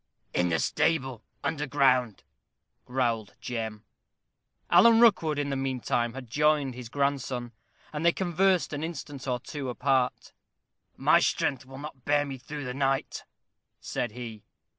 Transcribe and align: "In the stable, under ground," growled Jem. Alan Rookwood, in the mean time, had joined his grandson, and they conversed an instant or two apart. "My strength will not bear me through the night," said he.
"In 0.33 0.49
the 0.49 0.57
stable, 0.57 1.23
under 1.43 1.67
ground," 1.67 2.23
growled 2.85 3.35
Jem. 3.39 3.85
Alan 4.71 4.99
Rookwood, 4.99 5.37
in 5.37 5.51
the 5.51 5.55
mean 5.55 5.79
time, 5.79 6.15
had 6.15 6.27
joined 6.27 6.73
his 6.73 6.89
grandson, 6.89 7.51
and 7.93 8.03
they 8.03 8.11
conversed 8.11 8.73
an 8.73 8.83
instant 8.83 9.27
or 9.27 9.39
two 9.39 9.69
apart. 9.69 10.33
"My 10.97 11.19
strength 11.19 11.67
will 11.67 11.77
not 11.77 12.03
bear 12.03 12.25
me 12.25 12.39
through 12.39 12.65
the 12.65 12.73
night," 12.73 13.25
said 13.79 14.13
he. 14.13 14.43